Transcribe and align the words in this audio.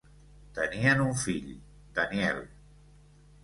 Tenien 0.59 1.03
un 1.03 1.13
fill, 1.25 1.53
Daniel. 2.01 2.43